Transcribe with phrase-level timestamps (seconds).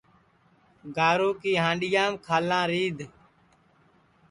[0.95, 3.01] گارو کی ہانڈؔیام کھالاں رِیدھ